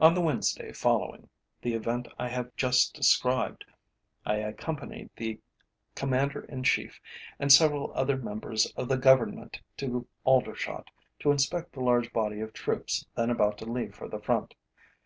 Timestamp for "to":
9.76-10.06, 11.18-11.30, 13.58-13.66